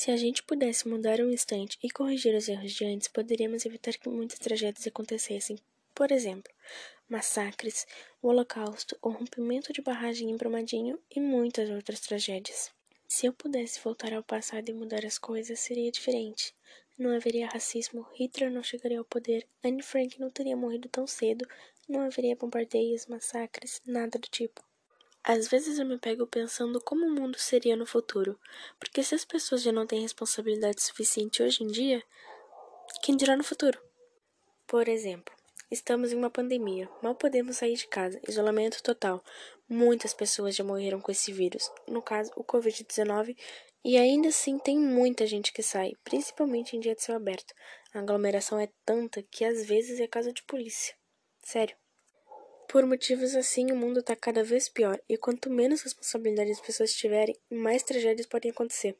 [0.00, 3.92] Se a gente pudesse mudar um instante e corrigir os erros de antes, poderíamos evitar
[3.92, 5.58] que muitas tragédias acontecessem.
[5.94, 6.50] Por exemplo,
[7.06, 7.86] massacres,
[8.22, 12.72] o Holocausto, o rompimento de barragem em Brumadinho e muitas outras tragédias.
[13.06, 16.54] Se eu pudesse voltar ao passado e mudar as coisas, seria diferente.
[16.96, 21.46] Não haveria racismo, Hitler não chegaria ao poder, Anne Frank não teria morrido tão cedo,
[21.86, 24.64] não haveria bombardeios, massacres, nada do tipo.
[25.22, 28.40] Às vezes eu me pego pensando como o mundo seria no futuro,
[28.78, 32.02] porque se as pessoas já não têm responsabilidade suficiente hoje em dia,
[33.02, 33.78] quem dirá no futuro?
[34.66, 35.34] Por exemplo,
[35.70, 39.22] estamos em uma pandemia, mal podemos sair de casa, isolamento total.
[39.68, 43.36] Muitas pessoas já morreram com esse vírus, no caso, o Covid-19,
[43.84, 47.54] e ainda assim tem muita gente que sai, principalmente em dia de céu aberto.
[47.92, 50.94] A aglomeração é tanta que às vezes é casa de polícia.
[51.42, 51.76] Sério.
[52.70, 56.94] Por motivos assim, o mundo está cada vez pior, e quanto menos responsabilidade as pessoas
[56.94, 58.96] tiverem, mais tragédias podem acontecer.